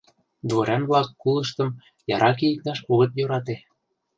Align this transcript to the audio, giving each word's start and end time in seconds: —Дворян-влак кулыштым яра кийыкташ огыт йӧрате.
—Дворян-влак 0.47 1.07
кулыштым 1.21 1.69
яра 2.15 2.31
кийыкташ 2.39 2.79
огыт 2.91 3.11
йӧрате. 3.17 3.55